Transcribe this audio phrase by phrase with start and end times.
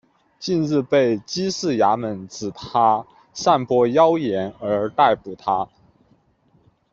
[0.39, 5.69] 近日被缉事衙门指他散播妖言而逮捕他。